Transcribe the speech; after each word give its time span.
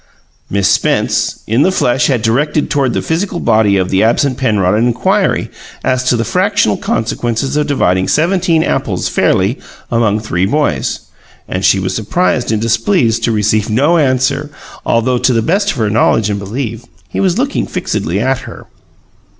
Miss 0.49 0.67
Spence 0.67 1.41
in 1.45 1.61
the 1.61 1.71
flesh 1.71 2.07
had 2.07 2.23
directed 2.23 2.71
toward 2.71 2.93
the 2.93 3.03
physical 3.03 3.39
body 3.39 3.77
of 3.77 3.91
the 3.91 4.01
absent 4.01 4.35
Penrod 4.35 4.73
an 4.73 4.87
inquiry 4.87 5.51
as 5.83 6.03
to 6.05 6.15
the 6.17 6.25
fractional 6.25 6.75
consequences 6.75 7.55
of 7.55 7.67
dividing 7.67 8.07
seventeen 8.07 8.63
apples, 8.63 9.07
fairly, 9.07 9.59
among 9.91 10.19
three 10.19 10.47
boys, 10.47 11.01
and 11.47 11.63
she 11.63 11.77
was 11.77 11.93
surprised 11.95 12.51
and 12.51 12.63
displeased 12.63 13.23
to 13.25 13.31
receive 13.31 13.69
no 13.69 13.99
answer 13.99 14.49
although 14.87 15.19
to 15.19 15.33
the 15.33 15.43
best 15.43 15.69
of 15.69 15.77
her 15.77 15.89
knowledge 15.91 16.31
and 16.31 16.39
belief, 16.39 16.83
he 17.07 17.19
was 17.19 17.37
looking 17.37 17.67
fixedly 17.67 18.19
at 18.19 18.39
her. 18.39 18.65